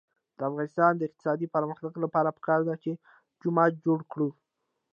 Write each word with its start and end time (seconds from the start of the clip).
د 0.37 0.39
افغانستان 0.49 0.91
د 0.95 1.01
اقتصادي 1.07 1.47
پرمختګ 1.55 1.93
لپاره 2.03 2.35
پکار 2.37 2.59
ده 2.67 2.75
چې 2.83 2.91
جومات 3.41 3.73
جوړ 3.85 3.99
کړو. 4.11 4.29